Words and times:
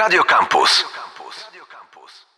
Radio 0.00 0.24
Campus. 0.24 0.99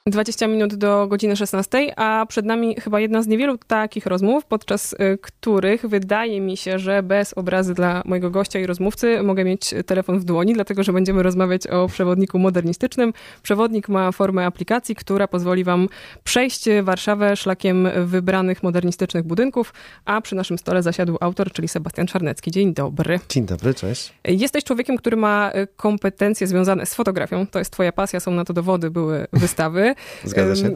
20 0.06 0.46
minut 0.48 0.74
do 0.74 1.06
godziny 1.06 1.36
16, 1.36 1.98
a 1.98 2.26
przed 2.28 2.46
nami 2.46 2.80
chyba 2.80 3.00
jedna 3.00 3.22
z 3.22 3.26
niewielu 3.26 3.58
takich 3.58 4.06
rozmów, 4.06 4.44
podczas 4.44 4.92
y, 4.92 5.18
których 5.22 5.86
wydaje 5.86 6.40
mi 6.40 6.56
się, 6.56 6.78
że 6.78 7.02
bez 7.02 7.34
obrazy 7.34 7.74
dla 7.74 8.02
mojego 8.04 8.30
gościa 8.30 8.58
i 8.58 8.66
rozmówcy 8.66 9.22
mogę 9.22 9.44
mieć 9.44 9.74
telefon 9.86 10.18
w 10.18 10.24
dłoni, 10.24 10.54
dlatego 10.54 10.82
że 10.82 10.92
będziemy 10.92 11.22
rozmawiać 11.22 11.66
o 11.66 11.86
przewodniku 11.86 12.38
modernistycznym. 12.38 13.12
Przewodnik 13.42 13.88
ma 13.88 14.12
formę 14.12 14.46
aplikacji, 14.46 14.94
która 14.94 15.28
pozwoli 15.28 15.64
Wam 15.64 15.88
przejść 16.24 16.64
Warszawę 16.82 17.36
szlakiem 17.36 17.88
wybranych 18.04 18.62
modernistycznych 18.62 19.24
budynków, 19.24 19.74
a 20.04 20.20
przy 20.20 20.34
naszym 20.34 20.58
stole 20.58 20.82
zasiadł 20.82 21.16
autor, 21.20 21.52
czyli 21.52 21.68
Sebastian 21.68 22.06
Czarnecki. 22.06 22.50
Dzień 22.50 22.74
dobry. 22.74 23.20
Dzień 23.28 23.46
dobry, 23.46 23.74
cześć. 23.74 24.12
Jesteś 24.24 24.64
człowiekiem, 24.64 24.96
który 24.96 25.16
ma 25.16 25.52
kompetencje 25.76 26.46
związane 26.46 26.86
z 26.86 26.94
fotografią. 26.94 27.46
To 27.46 27.58
jest 27.58 27.70
Twoja 27.70 27.92
pasja, 27.92 28.20
są 28.20 28.30
na 28.30 28.44
to 28.44 28.52
dowody, 28.52 28.90
były 28.90 29.26
wystawy. 29.32 29.91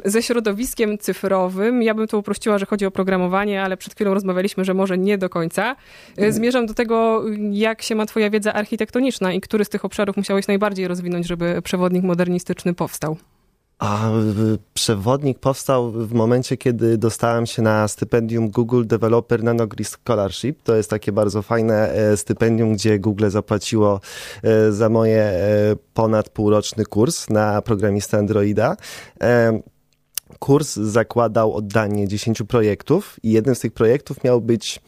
Ze 0.05 0.23
środowiskiem 0.23 0.99
cyfrowym. 0.99 1.83
Ja 1.83 1.95
bym 1.95 2.07
to 2.07 2.19
uprościła, 2.19 2.59
że 2.59 2.67
chodzi 2.67 2.87
o 2.87 2.91
programowanie, 2.91 3.63
ale 3.63 3.77
przed 3.77 3.95
chwilą 3.95 4.15
rozmawialiśmy, 4.15 4.65
że 4.65 4.75
może 4.75 4.99
nie 4.99 5.19
do 5.19 5.29
końca. 5.29 5.77
E, 6.17 6.33
zmierzam 6.33 6.67
do 6.67 6.75
tego, 6.75 7.25
jak 7.51 7.83
się 7.83 7.95
ma 7.95 8.07
twoja 8.07 8.31
wiedza 8.31 8.53
architektoniczna 8.53 9.33
i 9.33 9.41
który 9.41 9.65
z 9.65 9.69
tych 9.69 9.85
obszarów 9.85 10.17
musiałeś 10.17 10.49
najbardziej 10.49 10.89
rozwinąć, 10.89 11.27
żeby 11.27 11.63
przewodnik 11.63 12.03
modernistyczny 12.05 12.75
powstał? 12.75 13.17
A 13.79 14.11
przewodnik 14.75 15.39
powstał 15.39 15.93
w 15.93 16.13
momencie, 16.13 16.57
kiedy 16.57 16.99
dostałem 16.99 17.47
się 17.47 17.63
na 17.63 17.89
stypendium 17.89 18.51
Google 18.51 18.85
Developer 18.87 19.45
Nanogrid 19.45 19.89
Scholarship. 19.89 20.63
To 20.63 20.77
jest 20.77 20.91
takie 20.91 21.13
bardzo 21.13 21.43
fajne 21.43 21.93
e, 21.93 22.17
stypendium, 22.17 22.75
gdzie 22.75 22.99
Google 22.99 23.29
zapłaciło 23.29 24.01
e, 24.43 24.73
za 24.73 24.89
moje 24.89 25.23
e, 25.23 25.77
ponad 25.95 26.29
półroczny 26.29 26.85
kurs 26.85 27.31
na 27.31 27.63
programistę 27.63 28.19
Androida. 28.19 28.77
Kurs 30.39 30.75
zakładał 30.75 31.55
oddanie 31.55 32.09
10 32.09 32.43
projektów 32.49 33.17
i 33.23 33.31
jednym 33.31 33.55
z 33.55 33.61
tych 33.61 33.73
projektów 33.73 34.25
miał 34.25 34.41
być 34.41 34.81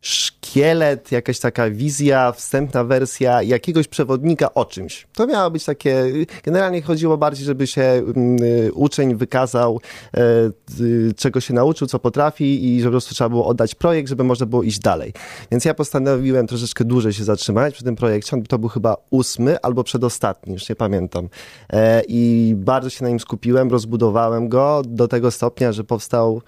szkielet, 0.00 1.12
jakaś 1.12 1.38
taka 1.38 1.70
wizja, 1.70 2.32
wstępna 2.32 2.84
wersja 2.84 3.42
jakiegoś 3.42 3.88
przewodnika 3.88 4.54
o 4.54 4.64
czymś. 4.64 5.06
To 5.14 5.26
miało 5.26 5.50
być 5.50 5.64
takie, 5.64 6.04
generalnie 6.44 6.82
chodziło 6.82 7.18
bardziej, 7.18 7.44
żeby 7.44 7.66
się 7.66 7.82
mm, 7.82 8.38
uczeń 8.74 9.14
wykazał, 9.14 9.80
e, 10.16 11.12
czego 11.16 11.40
się 11.40 11.54
nauczył, 11.54 11.86
co 11.86 11.98
potrafi 11.98 12.74
i 12.74 12.80
że 12.80 12.86
po 12.86 12.90
prostu 12.90 13.14
trzeba 13.14 13.28
było 13.28 13.46
oddać 13.46 13.74
projekt, 13.74 14.08
żeby 14.08 14.24
można 14.24 14.46
było 14.46 14.62
iść 14.62 14.78
dalej. 14.78 15.12
Więc 15.50 15.64
ja 15.64 15.74
postanowiłem 15.74 16.46
troszeczkę 16.46 16.84
dłużej 16.84 17.12
się 17.12 17.24
zatrzymać 17.24 17.74
przy 17.74 17.84
tym 17.84 17.96
projekcie. 17.96 18.42
To 18.48 18.58
był 18.58 18.68
chyba 18.68 18.96
ósmy 19.10 19.60
albo 19.60 19.84
przedostatni, 19.84 20.52
już 20.52 20.68
nie 20.68 20.76
pamiętam. 20.76 21.28
E, 21.72 22.02
I 22.08 22.54
bardzo 22.56 22.90
się 22.90 23.04
na 23.04 23.08
nim 23.08 23.20
skupiłem, 23.20 23.70
rozbudowałem 23.70 24.48
go 24.48 24.82
do 24.86 25.08
tego 25.08 25.30
stopnia, 25.30 25.72
że 25.72 25.84
powstał 25.84 26.42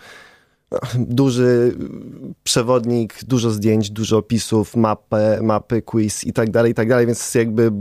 duży 0.94 1.76
przewodnik, 2.44 3.24
dużo 3.24 3.50
zdjęć, 3.50 3.90
dużo 3.90 4.18
opisów, 4.18 4.76
mapy, 4.76 5.38
mapy 5.42 5.82
quiz 5.82 6.24
i 6.24 6.32
tak 6.32 6.50
dalej, 6.50 6.72
i 6.72 6.74
tak 6.74 6.88
dalej, 6.88 7.06
więc 7.06 7.34
jakby 7.34 7.72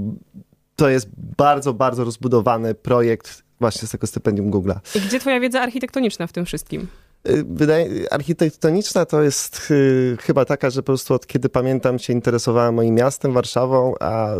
to 0.75 0.89
jest 0.89 1.09
bardzo, 1.37 1.73
bardzo 1.73 2.03
rozbudowany 2.03 2.75
projekt 2.75 3.43
właśnie 3.59 3.87
z 3.87 3.91
tego 3.91 4.07
stypendium 4.07 4.51
Google'a. 4.51 4.79
I 4.95 5.01
gdzie 5.01 5.19
twoja 5.19 5.39
wiedza 5.39 5.61
architektoniczna 5.61 6.27
w 6.27 6.33
tym 6.33 6.45
wszystkim? 6.45 6.87
Y, 7.29 7.43
wydaje, 7.49 8.13
architektoniczna 8.13 9.05
to 9.05 9.21
jest 9.21 9.71
y, 9.71 10.17
chyba 10.21 10.45
taka, 10.45 10.69
że 10.69 10.81
po 10.81 10.85
prostu 10.85 11.13
od 11.13 11.27
kiedy 11.27 11.49
pamiętam 11.49 11.99
się 11.99 12.13
interesowałem 12.13 12.75
moim 12.75 12.95
miastem, 12.95 13.33
Warszawą, 13.33 13.93
a 13.99 14.35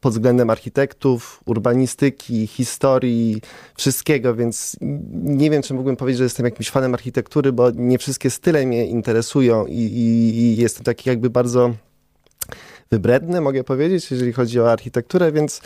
pod 0.00 0.12
względem 0.12 0.50
architektów, 0.50 1.40
urbanistyki, 1.46 2.46
historii, 2.46 3.40
wszystkiego, 3.76 4.34
więc 4.34 4.76
nie 5.12 5.50
wiem, 5.50 5.62
czy 5.62 5.74
mógłbym 5.74 5.96
powiedzieć, 5.96 6.18
że 6.18 6.24
jestem 6.24 6.46
jakimś 6.46 6.70
fanem 6.70 6.94
architektury, 6.94 7.52
bo 7.52 7.70
nie 7.70 7.98
wszystkie 7.98 8.30
style 8.30 8.66
mnie 8.66 8.86
interesują 8.86 9.66
i, 9.66 9.78
i, 9.78 10.38
i 10.38 10.56
jestem 10.56 10.84
taki 10.84 11.08
jakby 11.08 11.30
bardzo 11.30 11.74
wybredny, 12.90 13.40
mogę 13.40 13.64
powiedzieć, 13.64 14.10
jeżeli 14.10 14.32
chodzi 14.32 14.60
o 14.60 14.72
architekturę, 14.72 15.32
więc 15.32 15.60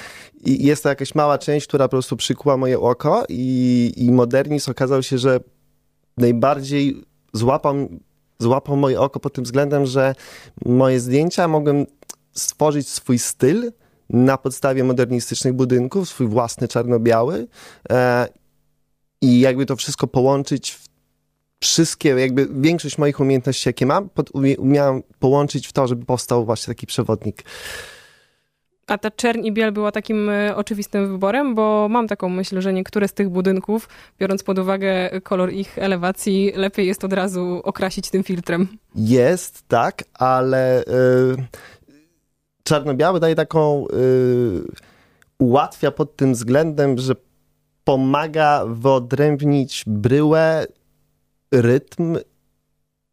jest 0.45 0.83
to 0.83 0.89
jakaś 0.89 1.15
mała 1.15 1.39
część, 1.39 1.67
która 1.67 1.85
po 1.85 1.91
prostu 1.91 2.17
przykuła 2.17 2.57
moje 2.57 2.81
oko 2.81 3.25
i, 3.29 3.93
i 3.97 4.13
modernizm 4.13 4.71
okazał 4.71 5.03
się, 5.03 5.19
że 5.19 5.41
najbardziej 6.17 7.05
złapał, 7.33 7.75
złapał 8.39 8.77
moje 8.77 9.01
oko 9.01 9.21
pod 9.21 9.33
tym 9.33 9.45
względem, 9.45 9.87
że 9.87 10.15
moje 10.65 11.01
zdjęcia 11.01 11.49
mogłem 11.49 11.87
stworzyć 12.33 12.89
swój 12.89 13.19
styl, 13.19 13.73
na 14.11 14.39
podstawie 14.39 14.85
modernistycznych 14.85 15.53
budynków, 15.53 16.09
swój 16.09 16.27
własny 16.27 16.69
czarno-biały 16.69 17.47
e, 17.91 18.29
i 19.21 19.41
jakby 19.41 19.67
to 19.67 19.77
wszystko 19.77 20.07
połączyć 20.07 20.71
w 20.71 20.89
wszystkie, 21.65 22.09
jakby 22.09 22.49
większość 22.51 22.99
moich 22.99 23.21
umiejętności, 23.21 23.69
jakie 23.69 23.87
mam, 23.87 24.09
pod, 24.09 24.31
umiałem 24.59 25.03
połączyć 25.19 25.67
w 25.67 25.73
to, 25.73 25.87
żeby 25.87 26.05
powstał 26.05 26.45
właśnie 26.45 26.75
taki 26.75 26.87
przewodnik. 26.87 27.45
A 28.87 28.99
ta 28.99 29.11
czerń 29.11 29.47
i 29.47 29.53
biel 29.53 29.73
była 29.73 29.93
takim 29.93 30.31
e, 30.31 30.57
oczywistym 30.57 31.09
wyborem, 31.13 31.55
bo 31.55 31.87
mam 31.91 32.09
taką 32.09 32.29
myśl, 32.29 32.61
że 32.61 32.73
niektóre 32.73 33.09
z 33.09 33.13
tych 33.13 33.29
budynków, 33.29 33.89
biorąc 34.21 34.43
pod 34.43 34.59
uwagę 34.59 35.21
kolor 35.21 35.53
ich 35.53 35.79
elewacji, 35.79 36.53
lepiej 36.57 36.87
jest 36.87 37.05
od 37.05 37.13
razu 37.13 37.61
okrasić 37.65 38.11
tym 38.11 38.25
filtrem. 38.25 38.69
Jest, 38.95 39.69
tak, 39.69 40.05
ale 40.15 40.85
yy, 41.37 41.45
czarno-biały 42.65 43.21
daje 43.21 43.35
taką, 43.35 43.87
yy, 43.93 44.65
ułatwia 45.39 45.91
pod 45.91 46.17
tym 46.17 46.33
względem, 46.33 46.99
że 46.99 47.15
pomaga 47.85 48.65
wyodrębnić 48.67 49.85
bryłę, 49.87 50.67
rytm 51.53 52.19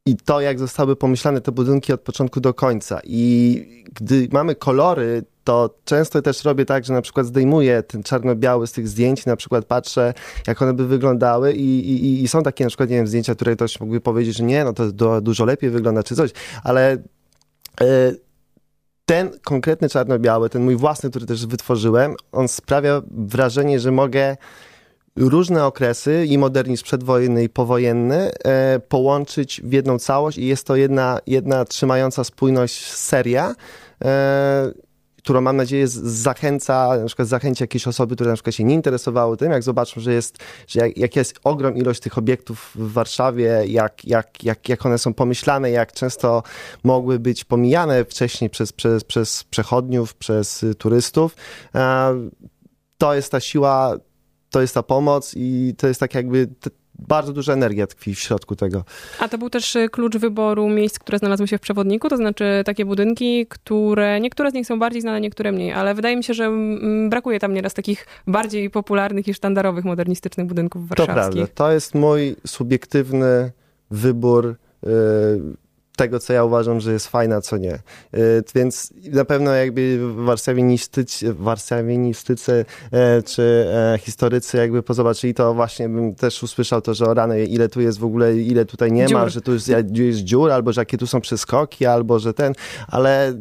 i 0.05 0.15
to, 0.15 0.41
jak 0.41 0.59
zostały 0.59 0.95
pomyślane 0.95 1.41
te 1.41 1.51
budynki 1.51 1.93
od 1.93 2.01
początku 2.01 2.39
do 2.39 2.53
końca. 2.53 2.99
I 3.03 3.85
gdy 3.93 4.27
mamy 4.31 4.55
kolory, 4.55 5.23
to 5.43 5.75
często 5.85 6.21
też 6.21 6.43
robię 6.45 6.65
tak, 6.65 6.85
że 6.85 6.93
na 6.93 7.01
przykład 7.01 7.25
zdejmuję 7.25 7.83
ten 7.83 8.03
czarno-biały 8.03 8.67
z 8.67 8.71
tych 8.71 8.87
zdjęć, 8.87 9.25
na 9.25 9.35
przykład 9.35 9.65
patrzę, 9.65 10.13
jak 10.47 10.61
one 10.61 10.73
by 10.73 10.87
wyglądały 10.87 11.53
i, 11.53 11.89
i, 11.89 12.23
i 12.23 12.27
są 12.27 12.43
takie 12.43 12.63
na 12.63 12.67
przykład, 12.67 12.89
nie 12.89 12.95
wiem, 12.95 13.07
zdjęcia, 13.07 13.35
które 13.35 13.55
ktoś 13.55 13.79
mógłby 13.79 14.01
powiedzieć, 14.01 14.37
że 14.37 14.43
nie, 14.43 14.63
no 14.63 14.73
to 14.73 15.21
dużo 15.21 15.45
lepiej 15.45 15.69
wygląda, 15.69 16.03
czy 16.03 16.15
coś, 16.15 16.31
ale... 16.63 16.97
Yy, 17.81 18.30
ten 19.11 19.31
konkretny 19.43 19.89
czarno-biały, 19.89 20.49
ten 20.49 20.63
mój 20.63 20.75
własny, 20.75 21.09
który 21.09 21.25
też 21.25 21.45
wytworzyłem, 21.45 22.15
on 22.31 22.47
sprawia 22.47 23.01
wrażenie, 23.11 23.79
że 23.79 23.91
mogę 23.91 24.37
różne 25.15 25.65
okresy 25.65 26.25
i 26.25 26.37
modernizm 26.37 26.83
przedwojenny 26.83 27.43
i 27.43 27.49
powojenny 27.49 28.31
e, 28.45 28.79
połączyć 28.79 29.61
w 29.63 29.71
jedną 29.71 29.99
całość 29.99 30.37
i 30.37 30.45
jest 30.45 30.67
to 30.67 30.75
jedna, 30.75 31.19
jedna 31.27 31.65
trzymająca 31.65 32.23
spójność 32.23 32.91
seria. 32.93 33.55
E, 34.05 34.71
którą 35.23 35.41
mam 35.41 35.57
nadzieję 35.57 35.87
zachęca, 35.87 36.97
na 36.97 37.05
przykład 37.05 37.27
zachęci 37.27 37.63
jakieś 37.63 37.87
osoby, 37.87 38.15
które 38.15 38.29
na 38.29 38.35
przykład 38.35 38.55
się 38.55 38.63
nie 38.63 38.75
interesowały 38.75 39.37
tym, 39.37 39.51
jak 39.51 39.63
zobaczą, 39.63 40.01
że 40.01 40.13
jest, 40.13 40.37
że 40.67 40.79
jak, 40.79 40.97
jak 40.97 41.15
jest 41.15 41.39
ogrom 41.43 41.77
ilość 41.77 41.99
tych 41.99 42.17
obiektów 42.17 42.71
w 42.75 42.91
Warszawie, 42.91 43.63
jak, 43.67 44.05
jak, 44.05 44.43
jak, 44.43 44.69
jak 44.69 44.85
one 44.85 44.97
są 44.97 45.13
pomyślane, 45.13 45.71
jak 45.71 45.93
często 45.93 46.43
mogły 46.83 47.19
być 47.19 47.43
pomijane 47.43 48.05
wcześniej 48.05 48.49
przez, 48.49 48.73
przez, 48.73 49.03
przez 49.03 49.43
przechodniów, 49.43 50.15
przez 50.15 50.65
turystów, 50.77 51.35
to 52.97 53.13
jest 53.13 53.31
ta 53.31 53.39
siła, 53.39 53.97
to 54.49 54.61
jest 54.61 54.73
ta 54.73 54.83
pomoc 54.83 55.33
i 55.35 55.73
to 55.77 55.87
jest 55.87 55.99
tak 55.99 56.15
jakby 56.15 56.47
bardzo 57.01 57.33
duża 57.33 57.53
energia 57.53 57.87
tkwi 57.87 58.15
w 58.15 58.19
środku 58.19 58.55
tego. 58.55 58.83
A 59.19 59.27
to 59.27 59.37
był 59.37 59.49
też 59.49 59.75
y, 59.75 59.89
klucz 59.89 60.17
wyboru 60.17 60.69
miejsc, 60.69 60.99
które 60.99 61.17
znalazły 61.17 61.47
się 61.47 61.57
w 61.57 61.61
przewodniku, 61.61 62.09
to 62.09 62.17
znaczy 62.17 62.45
takie 62.65 62.85
budynki, 62.85 63.45
które 63.49 64.19
niektóre 64.19 64.51
z 64.51 64.53
nich 64.53 64.67
są 64.67 64.79
bardziej 64.79 65.01
znane, 65.01 65.21
niektóre 65.21 65.51
mniej, 65.51 65.73
ale 65.73 65.95
wydaje 65.95 66.17
mi 66.17 66.23
się, 66.23 66.33
że 66.33 66.45
mm, 66.45 67.09
brakuje 67.09 67.39
tam 67.39 67.53
nieraz 67.53 67.73
takich 67.73 68.07
bardziej 68.27 68.69
popularnych 68.69 69.27
i 69.27 69.33
sztandarowych 69.33 69.85
modernistycznych 69.85 70.47
budynków 70.47 70.87
warszawskich. 70.87 71.15
To 71.15 71.35
prawda. 71.35 71.47
To 71.55 71.71
jest 71.71 71.95
mój 71.95 72.35
subiektywny 72.47 73.51
wybór. 73.91 74.55
Tego, 75.95 76.19
co 76.19 76.33
ja 76.33 76.43
uważam, 76.43 76.79
że 76.79 76.93
jest 76.93 77.07
fajne, 77.07 77.35
a 77.35 77.41
co 77.41 77.57
nie. 77.57 77.73
Y, 77.73 78.43
więc 78.55 78.93
na 79.11 79.25
pewno 79.25 79.51
jakby 79.51 79.99
warszawienistycy 81.33 82.65
e, 82.91 83.23
czy 83.23 83.67
e, 83.93 83.97
historycy 83.97 84.57
jakby 84.57 84.83
pozobaczyli 84.83 85.33
to, 85.33 85.53
właśnie 85.53 85.89
bym 85.89 86.15
też 86.15 86.43
usłyszał 86.43 86.81
to, 86.81 86.93
że 86.93 87.05
o 87.05 87.13
rany, 87.13 87.45
ile 87.45 87.69
tu 87.69 87.81
jest 87.81 87.99
w 87.99 88.03
ogóle, 88.03 88.37
ile 88.37 88.65
tutaj 88.65 88.91
nie 88.91 89.05
dziur. 89.05 89.17
ma, 89.17 89.29
że 89.29 89.41
tu 89.41 89.53
jest, 89.53 89.67
jest 89.93 90.19
dziur, 90.19 90.51
albo 90.51 90.73
że 90.73 90.81
jakie 90.81 90.97
tu 90.97 91.07
są 91.07 91.21
przeskoki, 91.21 91.85
albo 91.85 92.19
że 92.19 92.33
ten, 92.33 92.53
ale 92.87 93.33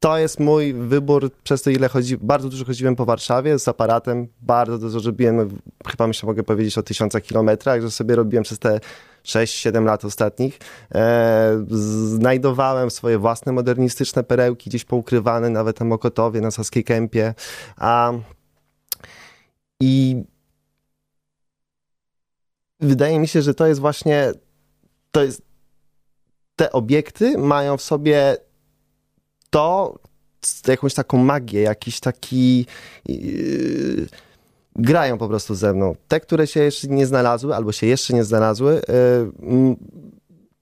to 0.00 0.18
jest 0.18 0.40
mój 0.40 0.74
wybór 0.74 1.30
przez 1.42 1.62
to, 1.62 1.70
ile 1.70 1.88
chodzi, 1.88 2.16
bardzo 2.16 2.48
dużo 2.48 2.64
chodziłem 2.64 2.96
po 2.96 3.04
Warszawie 3.04 3.58
z 3.58 3.68
aparatem, 3.68 4.28
bardzo 4.42 4.78
dużo 4.78 5.00
robiłem, 5.06 5.58
chyba 5.86 6.06
myślę, 6.06 6.26
mogę 6.26 6.42
powiedzieć 6.42 6.78
o 6.78 6.82
tysiącach 6.82 7.22
kilometrach, 7.22 7.82
że 7.82 7.90
sobie 7.90 8.16
robiłem 8.16 8.44
przez 8.44 8.58
te 8.58 8.80
6-7 9.24 9.84
lat 9.84 10.04
ostatnich. 10.04 10.58
E, 10.94 11.64
znajdowałem 11.68 12.90
swoje 12.90 13.18
własne 13.18 13.52
modernistyczne 13.52 14.24
perełki 14.24 14.70
gdzieś 14.70 14.84
poukrywane, 14.84 15.50
nawet 15.50 15.80
na 15.80 15.86
Mokotowie, 15.86 16.40
na 16.40 16.50
Saskiej 16.50 16.84
Kępie. 16.84 17.34
A, 17.76 18.12
I 19.80 20.22
wydaje 22.80 23.18
mi 23.18 23.28
się, 23.28 23.42
że 23.42 23.54
to 23.54 23.66
jest 23.66 23.80
właśnie, 23.80 24.32
to 25.10 25.22
jest, 25.22 25.42
te 26.56 26.72
obiekty 26.72 27.38
mają 27.38 27.76
w 27.76 27.82
sobie 27.82 28.36
to, 29.50 29.98
jakąś 30.68 30.94
taką 30.94 31.18
magię, 31.18 31.60
jakiś 31.60 32.00
taki... 32.00 32.66
Yy, 33.08 34.06
grają 34.76 35.18
po 35.18 35.28
prostu 35.28 35.54
ze 35.54 35.72
mną. 35.72 35.94
Te, 36.08 36.20
które 36.20 36.46
się 36.46 36.60
jeszcze 36.60 36.88
nie 36.88 37.06
znalazły, 37.06 37.54
albo 37.54 37.72
się 37.72 37.86
jeszcze 37.86 38.14
nie 38.14 38.24
znalazły, 38.24 38.82
yy, 39.42 39.76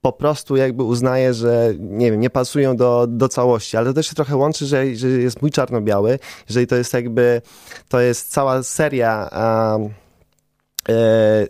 po 0.00 0.12
prostu 0.12 0.56
jakby 0.56 0.82
uznaję, 0.82 1.34
że 1.34 1.74
nie 1.78 2.10
wiem, 2.10 2.20
nie 2.20 2.30
pasują 2.30 2.76
do, 2.76 3.06
do 3.08 3.28
całości, 3.28 3.76
ale 3.76 3.86
to 3.86 3.94
też 3.94 4.06
się 4.06 4.14
trochę 4.14 4.36
łączy, 4.36 4.66
że, 4.66 4.96
że 4.96 5.08
jest 5.08 5.42
mój 5.42 5.50
czarno-biały, 5.50 6.18
jeżeli 6.48 6.66
to 6.66 6.76
jest 6.76 6.94
jakby, 6.94 7.42
to 7.88 8.00
jest 8.00 8.32
cała 8.32 8.62
seria 8.62 9.30
yy, 10.88 10.94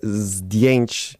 zdjęć 0.02 1.19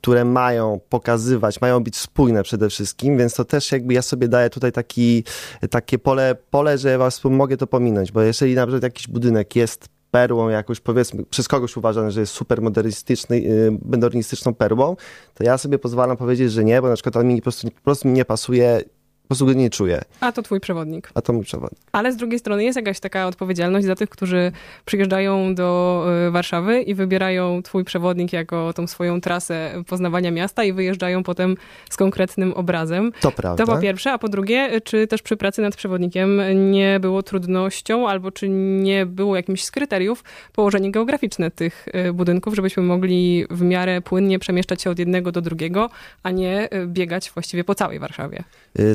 które 0.00 0.24
mają 0.24 0.80
pokazywać, 0.88 1.60
mają 1.60 1.84
być 1.84 1.96
spójne 1.96 2.42
przede 2.42 2.70
wszystkim, 2.70 3.18
więc 3.18 3.34
to 3.34 3.44
też 3.44 3.72
jakby 3.72 3.94
ja 3.94 4.02
sobie 4.02 4.28
daję 4.28 4.50
tutaj 4.50 4.72
taki, 4.72 5.24
takie 5.70 5.98
pole, 5.98 6.36
pole, 6.50 6.78
że 6.78 6.98
was 6.98 7.24
mogę 7.24 7.56
to 7.56 7.66
pominąć, 7.66 8.12
bo 8.12 8.22
jeżeli 8.22 8.54
na 8.54 8.66
przykład 8.66 8.82
jakiś 8.82 9.08
budynek 9.08 9.56
jest 9.56 9.88
perłą 10.10 10.48
jakoś, 10.48 10.80
powiedzmy, 10.80 11.24
przez 11.24 11.48
kogoś 11.48 11.76
uważany, 11.76 12.10
że 12.10 12.20
jest 12.20 12.32
super 12.32 12.62
modernistyczny, 12.62 13.36
y, 13.36 13.78
modernistyczną 13.84 14.54
perłą, 14.54 14.96
to 15.34 15.44
ja 15.44 15.58
sobie 15.58 15.78
pozwalam 15.78 16.16
powiedzieć, 16.16 16.52
że 16.52 16.64
nie, 16.64 16.82
bo 16.82 16.88
na 16.88 16.94
przykład 16.94 17.16
on 17.16 17.28
mi 17.28 17.36
po 17.36 17.42
prostu, 17.42 17.70
po 17.70 17.82
prostu 17.82 18.08
mi 18.08 18.14
nie 18.14 18.24
pasuje 18.24 18.80
po 19.28 19.34
prostu 19.34 19.46
go 19.46 19.52
nie 19.52 19.70
czuję. 19.70 20.02
A 20.20 20.32
to 20.32 20.42
twój 20.42 20.60
przewodnik. 20.60 21.10
A 21.14 21.22
to 21.22 21.32
mój 21.32 21.44
przewodnik. 21.44 21.80
Ale 21.92 22.12
z 22.12 22.16
drugiej 22.16 22.38
strony 22.38 22.64
jest 22.64 22.76
jakaś 22.76 23.00
taka 23.00 23.26
odpowiedzialność 23.26 23.86
za 23.86 23.94
tych, 23.94 24.08
którzy 24.08 24.52
przyjeżdżają 24.84 25.54
do 25.54 26.06
y, 26.28 26.30
Warszawy 26.30 26.82
i 26.82 26.94
wybierają 26.94 27.62
twój 27.62 27.84
przewodnik 27.84 28.32
jako 28.32 28.72
tą 28.72 28.86
swoją 28.86 29.20
trasę 29.20 29.82
poznawania 29.86 30.30
miasta 30.30 30.64
i 30.64 30.72
wyjeżdżają 30.72 31.22
potem 31.22 31.56
z 31.90 31.96
konkretnym 31.96 32.52
obrazem. 32.52 33.12
To 33.20 33.32
prawda. 33.32 33.66
To 33.66 33.72
po 33.72 33.78
pierwsze, 33.80 34.12
a 34.12 34.18
po 34.18 34.28
drugie, 34.28 34.80
czy 34.84 35.06
też 35.06 35.22
przy 35.22 35.36
pracy 35.36 35.62
nad 35.62 35.76
przewodnikiem 35.76 36.40
nie 36.70 37.00
było 37.00 37.22
trudnością 37.22 38.08
albo 38.08 38.30
czy 38.30 38.48
nie 38.48 39.06
było 39.06 39.36
jakimś 39.36 39.64
z 39.64 39.70
kryteriów 39.70 40.24
położenie 40.52 40.90
geograficzne 40.90 41.50
tych 41.50 41.88
y, 42.08 42.12
budynków, 42.12 42.54
żebyśmy 42.54 42.82
mogli 42.82 43.46
w 43.50 43.62
miarę 43.62 44.00
płynnie 44.00 44.38
przemieszczać 44.38 44.82
się 44.82 44.90
od 44.90 44.98
jednego 44.98 45.32
do 45.32 45.40
drugiego, 45.40 45.90
a 46.22 46.30
nie 46.30 46.68
y, 46.74 46.86
biegać 46.86 47.30
właściwie 47.30 47.64
po 47.64 47.74
całej 47.74 47.98
Warszawie? 47.98 48.44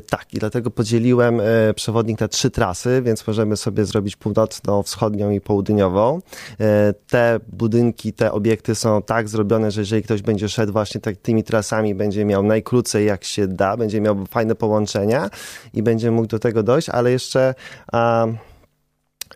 Tak, 0.09 0.22
tak, 0.23 0.33
i 0.33 0.39
dlatego 0.39 0.71
podzieliłem 0.71 1.39
e, 1.39 1.73
przewodnik 1.73 2.19
na 2.19 2.27
trzy 2.27 2.49
trasy, 2.49 3.01
więc 3.05 3.27
możemy 3.27 3.57
sobie 3.57 3.85
zrobić 3.85 4.15
północną, 4.15 4.83
wschodnią 4.83 5.31
i 5.31 5.41
południową. 5.41 6.21
E, 6.59 6.93
te 7.07 7.39
budynki, 7.47 8.13
te 8.13 8.31
obiekty 8.31 8.75
są 8.75 9.01
tak 9.01 9.29
zrobione, 9.29 9.71
że 9.71 9.81
jeżeli 9.81 10.03
ktoś 10.03 10.21
będzie 10.21 10.49
szedł 10.49 10.73
właśnie 10.73 11.01
tak, 11.01 11.17
tymi 11.17 11.43
trasami, 11.43 11.95
będzie 11.95 12.25
miał 12.25 12.43
najkrócej 12.43 13.05
jak 13.05 13.23
się 13.23 13.47
da, 13.47 13.77
będzie 13.77 14.01
miał 14.01 14.25
fajne 14.25 14.55
połączenia 14.55 15.29
i 15.73 15.83
będzie 15.83 16.11
mógł 16.11 16.27
do 16.27 16.39
tego 16.39 16.63
dojść, 16.63 16.89
ale 16.89 17.11
jeszcze... 17.11 17.55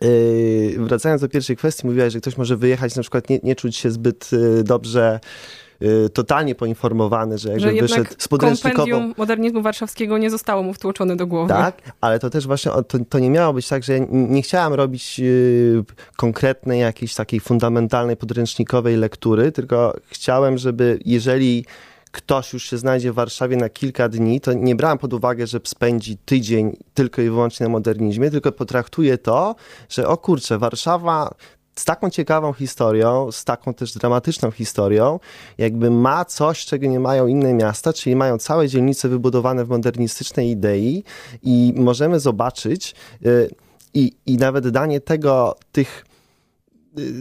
Yy, 0.02 0.74
wracając 0.78 1.22
do 1.22 1.28
pierwszej 1.28 1.56
kwestii, 1.56 1.86
mówiłaś, 1.86 2.12
że 2.12 2.20
ktoś 2.20 2.36
może 2.36 2.56
wyjechać, 2.56 2.96
na 2.96 3.02
przykład 3.02 3.30
nie, 3.30 3.40
nie 3.42 3.56
czuć 3.56 3.76
się 3.76 3.90
zbyt 3.90 4.30
dobrze 4.64 5.20
totalnie 6.12 6.54
poinformowany, 6.54 7.38
że 7.38 7.48
jakby 7.48 7.64
że 7.66 7.72
wyszedł 7.82 8.10
z 8.18 8.28
podręcznikową... 8.28 9.12
modernizmu 9.16 9.62
warszawskiego 9.62 10.18
nie 10.18 10.30
zostało 10.30 10.62
mu 10.62 10.74
wtłoczone 10.74 11.16
do 11.16 11.26
głowy. 11.26 11.48
Tak, 11.48 11.82
ale 12.00 12.18
to 12.18 12.30
też 12.30 12.46
właśnie, 12.46 12.72
to, 12.88 12.98
to 13.08 13.18
nie 13.18 13.30
miało 13.30 13.52
być 13.52 13.68
tak, 13.68 13.84
że 13.84 13.92
ja 13.92 14.06
nie 14.10 14.42
chciałam 14.42 14.74
robić 14.74 15.20
y, 15.20 15.84
konkretnej 16.16 16.80
jakiejś 16.80 17.14
takiej 17.14 17.40
fundamentalnej 17.40 18.16
podręcznikowej 18.16 18.96
lektury, 18.96 19.52
tylko 19.52 19.94
chciałem, 20.10 20.58
żeby 20.58 20.98
jeżeli 21.04 21.64
ktoś 22.12 22.52
już 22.52 22.70
się 22.70 22.78
znajdzie 22.78 23.12
w 23.12 23.14
Warszawie 23.14 23.56
na 23.56 23.68
kilka 23.68 24.08
dni, 24.08 24.40
to 24.40 24.52
nie 24.52 24.76
brałem 24.76 24.98
pod 24.98 25.12
uwagę, 25.12 25.46
że 25.46 25.60
spędzi 25.64 26.16
tydzień 26.16 26.76
tylko 26.94 27.22
i 27.22 27.30
wyłącznie 27.30 27.66
na 27.66 27.70
modernizmie, 27.70 28.30
tylko 28.30 28.52
potraktuję 28.52 29.18
to, 29.18 29.54
że 29.88 30.08
o 30.08 30.16
kurczę, 30.16 30.58
Warszawa 30.58 31.34
z 31.78 31.84
taką 31.84 32.10
ciekawą 32.10 32.52
historią, 32.52 33.32
z 33.32 33.44
taką 33.44 33.74
też 33.74 33.94
dramatyczną 33.94 34.50
historią, 34.50 35.20
jakby 35.58 35.90
ma 35.90 36.24
coś, 36.24 36.64
czego 36.64 36.86
nie 36.86 37.00
mają 37.00 37.26
inne 37.26 37.54
miasta, 37.54 37.92
czyli 37.92 38.16
mają 38.16 38.38
całe 38.38 38.68
dzielnice 38.68 39.08
wybudowane 39.08 39.64
w 39.64 39.68
modernistycznej 39.68 40.50
idei 40.50 41.04
i 41.42 41.72
możemy 41.76 42.20
zobaczyć 42.20 42.94
y, 43.26 43.50
i, 43.94 44.12
i 44.26 44.36
nawet 44.36 44.68
danie 44.68 45.00
tego, 45.00 45.56
tych 45.72 46.04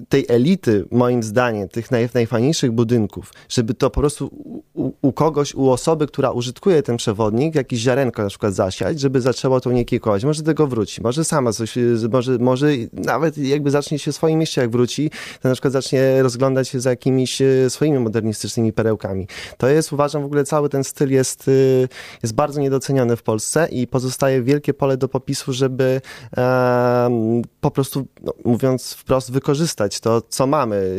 tej 0.10 0.26
elity, 0.28 0.86
moim 0.92 1.24
zdaniem, 1.24 1.70
tych 1.70 1.92
naj, 1.92 2.10
najfajniejszych 2.14 2.72
budynków, 2.72 3.32
żeby 3.50 3.74
to 3.74 3.90
po 3.90 4.00
prostu 4.00 4.30
u, 4.74 4.92
u, 5.02 5.12
kogoś, 5.12 5.56
u 5.56 5.70
osoby, 5.70 6.08
która 6.08 6.32
użytkuje 6.32 6.84
ten 6.84 6.98
przewodnik, 6.98 7.56
jakieś 7.56 7.80
ziarenko 7.80 8.24
na 8.24 8.30
przykład 8.30 8.54
zasiać, 8.54 9.00
żeby 9.00 9.22
zaczęło 9.22 9.62
to 9.62 9.72
nie 9.72 9.86
kiełkować. 9.86 10.24
Może 10.24 10.44
tego 10.44 10.68
wróci, 10.68 11.02
może 11.02 11.26
sama 11.26 11.54
coś, 11.54 11.76
może, 12.12 12.38
może 12.38 12.68
nawet 12.94 13.38
jakby 13.38 13.72
zacznie 13.72 14.00
się 14.00 14.12
w 14.12 14.16
swoim 14.16 14.40
mieście, 14.40 14.62
jak 14.62 14.72
wróci, 14.72 15.10
to 15.42 15.50
na 15.50 15.56
przykład 15.56 15.74
zacznie 15.74 16.24
rozglądać 16.24 16.70
się 16.70 16.80
za 16.80 16.90
jakimiś 16.90 17.42
e, 17.42 17.70
swoimi 17.70 18.00
modernistycznymi 18.00 18.74
perełkami. 18.74 19.28
To 19.58 19.68
jest, 19.68 19.94
uważam, 19.94 20.22
w 20.22 20.26
ogóle 20.26 20.44
cały 20.44 20.70
ten 20.70 20.84
styl 20.84 21.12
jest, 21.12 21.48
e, 21.48 21.52
jest 22.24 22.36
bardzo 22.36 22.62
niedoceniony 22.62 23.16
w 23.16 23.24
Polsce 23.24 23.68
i 23.72 23.88
pozostaje 23.88 24.44
wielkie 24.44 24.74
pole 24.74 24.98
do 24.98 25.08
popisu, 25.08 25.54
żeby 25.54 26.02
e, 26.38 27.10
po 27.62 27.72
prostu, 27.72 28.08
no, 28.22 28.34
mówiąc 28.46 28.94
wprost, 28.94 29.32
wykorzystać 29.32 29.57
wykorzystać 29.58 30.00
to, 30.00 30.22
co 30.22 30.48
mamy. 30.48 30.96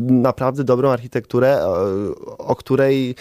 Naprawdę 0.00 0.64
dobrą 0.64 0.90
architekturę, 0.90 1.66
o 2.38 2.56
której 2.56 3.14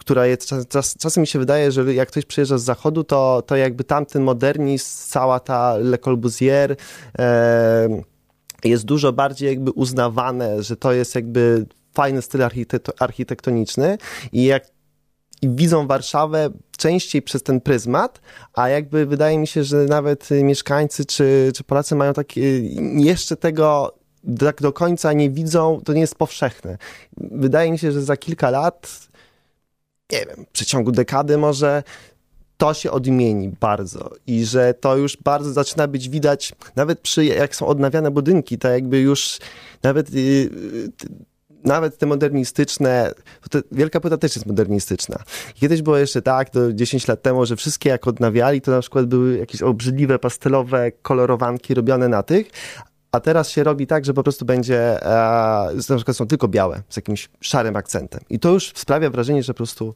która 0.00 0.26
jest, 0.26 0.48
czas, 0.68 0.96
czasem 0.98 1.20
mi 1.20 1.26
się 1.26 1.38
wydaje, 1.38 1.72
że 1.72 1.94
jak 1.94 2.08
ktoś 2.08 2.24
przyjeżdża 2.24 2.58
z 2.58 2.62
zachodu, 2.62 3.04
to, 3.04 3.42
to 3.46 3.56
jakby 3.56 3.84
tamten 3.84 4.22
modernizm, 4.22 4.86
cała 5.08 5.40
ta 5.40 5.76
Le 5.76 5.98
Corbusier 5.98 6.76
e, 7.18 8.02
jest 8.64 8.84
dużo 8.84 9.12
bardziej 9.12 9.48
jakby 9.48 9.70
uznawane, 9.70 10.62
że 10.62 10.76
to 10.76 10.92
jest 10.92 11.14
jakby 11.14 11.66
fajny 11.94 12.22
styl 12.22 12.40
architektoniczny 12.98 13.98
i 14.32 14.44
jak 14.44 14.66
widzą 15.42 15.86
Warszawę 15.86 16.50
częściej 16.78 17.22
przez 17.22 17.42
ten 17.42 17.60
pryzmat, 17.60 18.20
a 18.54 18.68
jakby 18.68 19.06
wydaje 19.06 19.38
mi 19.38 19.46
się, 19.46 19.64
że 19.64 19.84
nawet 19.84 20.28
mieszkańcy 20.30 21.04
czy, 21.04 21.52
czy 21.54 21.64
Polacy 21.64 21.94
mają 21.94 22.12
takie, 22.12 22.60
jeszcze 22.96 23.36
tego 23.36 23.94
tak 24.38 24.62
do 24.62 24.72
końca 24.72 25.12
nie 25.12 25.30
widzą, 25.30 25.80
to 25.84 25.92
nie 25.92 26.00
jest 26.00 26.14
powszechne. 26.14 26.78
Wydaje 27.16 27.72
mi 27.72 27.78
się, 27.78 27.92
że 27.92 28.02
za 28.02 28.16
kilka 28.16 28.50
lat, 28.50 29.08
nie 30.12 30.26
wiem, 30.26 30.44
w 30.44 30.48
przeciągu 30.48 30.92
dekady 30.92 31.38
może 31.38 31.82
to 32.56 32.74
się 32.74 32.90
odmieni 32.90 33.48
bardzo 33.60 34.10
i 34.26 34.44
że 34.44 34.74
to 34.74 34.96
już 34.96 35.16
bardzo 35.16 35.52
zaczyna 35.52 35.88
być 35.88 36.08
widać, 36.08 36.52
nawet 36.76 37.00
przy, 37.00 37.24
jak 37.24 37.56
są 37.56 37.66
odnawiane 37.66 38.10
budynki, 38.10 38.58
to 38.58 38.68
jakby 38.68 39.00
już 39.00 39.38
nawet 39.82 40.14
yy, 40.14 40.50
nawet 41.64 41.98
te 41.98 42.06
modernistyczne, 42.06 43.12
to 43.50 43.58
Wielka 43.72 44.00
Płyta 44.00 44.16
też 44.16 44.36
jest 44.36 44.46
modernistyczna. 44.46 45.16
Kiedyś 45.54 45.82
było 45.82 45.96
jeszcze 45.96 46.22
tak, 46.22 46.50
to 46.50 46.72
10 46.72 47.08
lat 47.08 47.22
temu, 47.22 47.46
że 47.46 47.56
wszystkie 47.56 47.90
jak 47.90 48.06
odnawiali, 48.06 48.60
to 48.60 48.70
na 48.70 48.80
przykład 48.80 49.06
były 49.06 49.38
jakieś 49.38 49.62
obrzydliwe, 49.62 50.18
pastelowe 50.18 50.92
kolorowanki 50.92 51.74
robione 51.74 52.08
na 52.08 52.22
tych, 52.22 52.50
a 53.12 53.20
teraz 53.20 53.50
się 53.50 53.64
robi 53.64 53.86
tak, 53.86 54.04
że 54.04 54.14
po 54.14 54.22
prostu 54.22 54.44
będzie, 54.44 55.02
e, 55.02 55.74
na 55.88 55.96
przykład 55.96 56.16
są 56.16 56.26
tylko 56.26 56.48
białe, 56.48 56.82
z 56.88 56.96
jakimś 56.96 57.28
szarym 57.40 57.76
akcentem. 57.76 58.20
I 58.30 58.38
to 58.38 58.50
już 58.50 58.72
sprawia 58.74 59.10
wrażenie, 59.10 59.42
że 59.42 59.54
po 59.54 59.56
prostu 59.56 59.94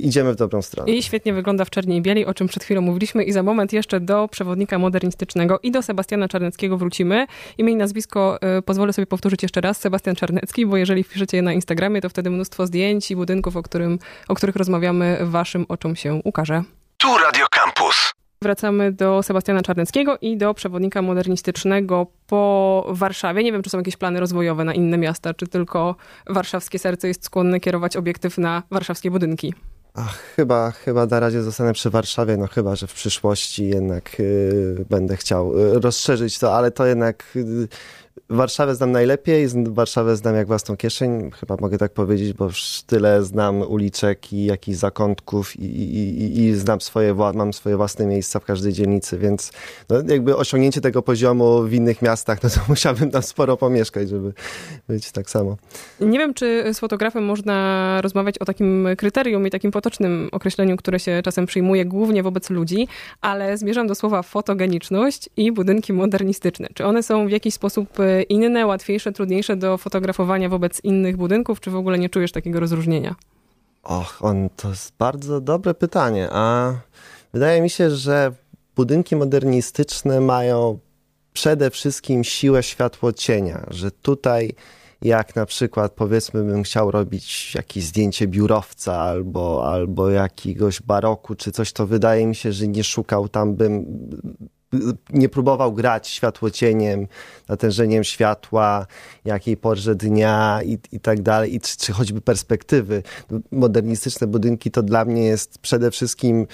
idziemy 0.00 0.32
w 0.32 0.36
dobrą 0.36 0.62
stronę. 0.62 0.92
I 0.92 1.02
świetnie 1.02 1.32
wygląda 1.32 1.64
w 1.64 1.70
czerni 1.70 1.96
i 1.96 2.02
bieli, 2.02 2.26
o 2.26 2.34
czym 2.34 2.48
przed 2.48 2.64
chwilą 2.64 2.80
mówiliśmy 2.80 3.24
i 3.24 3.32
za 3.32 3.42
moment 3.42 3.72
jeszcze 3.72 4.00
do 4.00 4.28
przewodnika 4.28 4.78
modernistycznego 4.78 5.58
i 5.62 5.70
do 5.70 5.82
Sebastiana 5.82 6.28
Czarneckiego 6.28 6.78
wrócimy. 6.78 7.26
Imię 7.58 7.72
i 7.72 7.76
nazwisko 7.76 8.38
y, 8.58 8.62
pozwolę 8.62 8.92
sobie 8.92 9.06
powtórzyć 9.06 9.42
jeszcze 9.42 9.60
raz, 9.60 9.78
Sebastian 9.78 10.16
Czarnecki, 10.16 10.66
bo 10.66 10.76
jeżeli 10.76 11.04
wpiszecie 11.04 11.36
je 11.36 11.42
na 11.42 11.52
Instagramie, 11.52 12.00
to 12.00 12.08
wtedy 12.08 12.30
mnóstwo 12.30 12.66
zdjęć 12.66 13.10
i 13.10 13.16
budynków, 13.16 13.56
o, 13.56 13.62
którym, 13.62 13.98
o 14.28 14.34
których 14.34 14.56
rozmawiamy, 14.56 15.18
waszym 15.22 15.66
oczom 15.68 15.96
się 15.96 16.20
ukaże. 16.24 16.62
Tu 16.96 17.08
Radio 17.18 17.46
Campus. 17.50 18.12
Wracamy 18.46 18.92
do 18.92 19.22
Sebastiana 19.22 19.62
Czarneckiego 19.62 20.18
i 20.20 20.36
do 20.36 20.54
przewodnika 20.54 21.02
modernistycznego 21.02 22.06
po 22.26 22.86
Warszawie. 22.88 23.44
Nie 23.44 23.52
wiem, 23.52 23.62
czy 23.62 23.70
są 23.70 23.78
jakieś 23.78 23.96
plany 23.96 24.20
rozwojowe 24.20 24.64
na 24.64 24.74
inne 24.74 24.98
miasta, 24.98 25.34
czy 25.34 25.46
tylko 25.46 25.96
warszawskie 26.26 26.78
serce 26.78 27.08
jest 27.08 27.24
skłonne 27.24 27.60
kierować 27.60 27.96
obiektyw 27.96 28.38
na 28.38 28.62
warszawskie 28.70 29.10
budynki. 29.10 29.54
Ach, 29.94 30.18
chyba, 30.36 30.70
chyba 30.70 31.06
na 31.06 31.20
razie 31.20 31.42
zostanę 31.42 31.72
przy 31.72 31.90
Warszawie, 31.90 32.36
no 32.36 32.46
chyba, 32.46 32.76
że 32.76 32.86
w 32.86 32.94
przyszłości 32.94 33.68
jednak 33.68 34.20
y, 34.20 34.84
będę 34.90 35.16
chciał 35.16 35.58
y, 35.58 35.80
rozszerzyć 35.80 36.38
to, 36.38 36.56
ale 36.56 36.70
to 36.70 36.86
jednak 36.86 37.24
y, 37.36 37.68
Warszawę 38.30 38.74
znam 38.74 38.92
najlepiej, 38.92 39.46
Warszawę 39.66 40.16
znam 40.16 40.34
jak 40.34 40.46
własną 40.46 40.76
kieszeń, 40.76 41.30
chyba 41.30 41.56
mogę 41.60 41.78
tak 41.78 41.92
powiedzieć, 41.92 42.32
bo 42.32 42.44
już 42.44 42.82
tyle 42.86 43.22
znam 43.22 43.62
uliczek 43.62 44.32
i 44.32 44.44
jakichś 44.44 44.78
zakątków 44.78 45.56
i, 45.56 45.64
i, 45.64 46.22
i, 46.22 46.40
i 46.40 46.54
znam 46.54 46.80
swoje, 46.80 47.14
mam 47.14 47.52
swoje 47.52 47.76
własne 47.76 48.06
miejsca 48.06 48.40
w 48.40 48.44
każdej 48.44 48.72
dzielnicy, 48.72 49.18
więc 49.18 49.52
no, 49.88 49.96
jakby 50.08 50.36
osiągnięcie 50.36 50.80
tego 50.80 51.02
poziomu 51.02 51.62
w 51.62 51.72
innych 51.72 52.02
miastach, 52.02 52.42
no 52.42 52.50
to 52.50 52.60
musiałbym 52.68 53.10
tam 53.10 53.22
sporo 53.22 53.56
pomieszkać, 53.56 54.08
żeby 54.08 54.32
być 54.88 55.12
tak 55.12 55.30
samo. 55.30 55.56
Nie 56.00 56.18
wiem, 56.18 56.34
czy 56.34 56.64
z 56.74 56.78
fotografem 56.78 57.24
można 57.24 57.98
rozmawiać 58.02 58.38
o 58.38 58.44
takim 58.44 58.88
kryterium 58.98 59.46
i 59.46 59.50
takim 59.50 59.70
potocznym 59.70 60.28
określeniu, 60.32 60.76
które 60.76 61.00
się 61.00 61.20
czasem 61.24 61.46
przyjmuje 61.46 61.84
głównie 61.84 62.22
wobec 62.22 62.50
ludzi, 62.50 62.88
ale 63.20 63.58
zmierzam 63.58 63.86
do 63.86 63.94
słowa 63.94 64.22
fotogeniczność 64.22 65.28
i 65.36 65.52
budynki 65.52 65.92
modernistyczne. 65.92 66.68
Czy 66.74 66.84
one 66.84 67.02
są 67.02 67.26
w 67.26 67.30
jakiś 67.30 67.54
sposób 67.54 67.88
inne, 68.22 68.66
łatwiejsze, 68.66 69.12
trudniejsze 69.12 69.56
do 69.56 69.78
fotografowania 69.78 70.48
wobec 70.48 70.84
innych 70.84 71.16
budynków, 71.16 71.60
czy 71.60 71.70
w 71.70 71.76
ogóle 71.76 71.98
nie 71.98 72.08
czujesz 72.08 72.32
takiego 72.32 72.60
rozróżnienia? 72.60 73.14
Och, 73.82 74.18
on, 74.20 74.48
to 74.56 74.68
jest 74.68 74.92
bardzo 74.98 75.40
dobre 75.40 75.74
pytanie, 75.74 76.28
a 76.30 76.74
wydaje 77.32 77.62
mi 77.62 77.70
się, 77.70 77.90
że 77.90 78.32
budynki 78.76 79.16
modernistyczne 79.16 80.20
mają 80.20 80.78
przede 81.32 81.70
wszystkim 81.70 82.24
siłę 82.24 82.62
światło-cienia, 82.62 83.66
że 83.70 83.90
tutaj 83.90 84.54
jak 85.02 85.36
na 85.36 85.46
przykład 85.46 85.92
powiedzmy 85.92 86.44
bym 86.44 86.62
chciał 86.62 86.90
robić 86.90 87.54
jakieś 87.54 87.84
zdjęcie 87.84 88.26
biurowca 88.26 88.94
albo, 88.94 89.72
albo 89.72 90.10
jakiegoś 90.10 90.82
baroku 90.82 91.34
czy 91.34 91.52
coś, 91.52 91.72
to 91.72 91.86
wydaje 91.86 92.26
mi 92.26 92.34
się, 92.34 92.52
że 92.52 92.68
nie 92.68 92.84
szukał 92.84 93.28
tam 93.28 93.54
bym 93.54 93.86
nie 95.10 95.28
próbował 95.28 95.72
grać 95.72 96.08
światłocieniem, 96.08 97.06
natężeniem 97.48 98.04
światła, 98.04 98.86
jakiej 99.24 99.56
porze 99.56 99.94
dnia 99.94 100.60
i, 100.64 100.78
i 100.92 101.00
tak 101.00 101.22
dalej, 101.22 101.54
i 101.54 101.60
czy, 101.60 101.76
czy 101.76 101.92
choćby 101.92 102.20
perspektywy. 102.20 103.02
Modernistyczne 103.50 104.26
budynki 104.26 104.70
to 104.70 104.82
dla 104.82 105.04
mnie 105.04 105.24
jest 105.24 105.58
przede 105.58 105.90
wszystkim, 105.90 106.46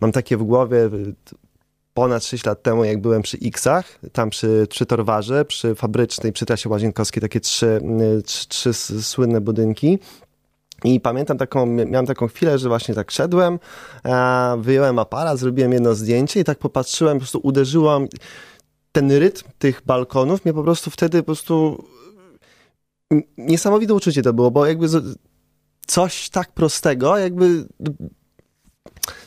mam 0.00 0.12
takie 0.12 0.36
w 0.36 0.42
głowie, 0.42 0.90
ponad 1.94 2.24
6 2.24 2.46
lat 2.46 2.62
temu, 2.62 2.84
jak 2.84 3.00
byłem 3.00 3.22
przy 3.22 3.38
X-ach, 3.42 3.98
tam 4.12 4.30
przy, 4.30 4.66
przy 4.70 4.86
Torwarze, 4.86 5.44
przy 5.44 5.74
Fabrycznej, 5.74 6.32
przy 6.32 6.46
Trasie 6.46 6.68
Łazienkowskiej, 6.68 7.20
takie 7.20 7.40
trzy, 7.40 7.80
trzy, 8.24 8.48
trzy 8.48 8.72
słynne 9.02 9.40
budynki. 9.40 9.98
I 10.84 11.00
pamiętam 11.00 11.38
taką, 11.38 11.66
miałem 11.66 12.06
taką 12.06 12.28
chwilę, 12.28 12.58
że 12.58 12.68
właśnie 12.68 12.94
tak 12.94 13.10
szedłem, 13.10 13.58
e, 14.04 14.56
wyjąłem 14.58 14.98
aparat, 14.98 15.38
zrobiłem 15.38 15.72
jedno 15.72 15.94
zdjęcie 15.94 16.40
i 16.40 16.44
tak 16.44 16.58
popatrzyłem, 16.58 17.16
po 17.16 17.20
prostu 17.20 17.40
uderzyłam 17.42 18.06
ten 18.92 19.12
rytm 19.12 19.48
tych 19.58 19.82
balkonów, 19.86 20.44
mnie 20.44 20.54
po 20.54 20.62
prostu 20.62 20.90
wtedy 20.90 21.18
po 21.18 21.26
prostu 21.26 21.84
niesamowite 23.38 23.94
uczucie 23.94 24.22
to 24.22 24.32
było, 24.32 24.50
bo 24.50 24.66
jakby 24.66 24.86
coś 25.86 26.30
tak 26.30 26.52
prostego, 26.52 27.18
jakby 27.18 27.64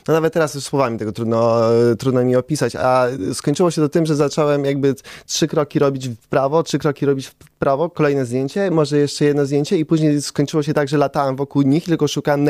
no 0.08 0.14
nawet 0.14 0.34
teraz 0.34 0.54
już 0.54 0.64
słowami 0.64 0.98
tego 0.98 1.12
trudno, 1.12 1.60
trudno 1.98 2.24
mi 2.24 2.36
opisać, 2.36 2.76
a 2.76 3.06
skończyło 3.34 3.70
się 3.70 3.82
to 3.82 3.88
tym, 3.88 4.06
że 4.06 4.16
zacząłem 4.16 4.64
jakby 4.64 4.94
trzy 5.26 5.48
kroki 5.48 5.78
robić 5.78 6.08
w 6.08 6.28
prawo, 6.28 6.62
trzy 6.62 6.78
kroki 6.78 7.06
robić 7.06 7.26
w 7.26 7.34
prawo, 7.58 7.90
kolejne 7.90 8.26
zdjęcie, 8.26 8.70
może 8.70 8.98
jeszcze 8.98 9.24
jedno 9.24 9.46
zdjęcie 9.46 9.78
i 9.78 9.84
później 9.84 10.22
skończyło 10.22 10.62
się 10.62 10.74
tak, 10.74 10.88
że 10.88 10.98
latałem 10.98 11.36
wokół 11.36 11.62
nich, 11.62 11.84
tylko 11.84 12.08
szukałem 12.08 12.46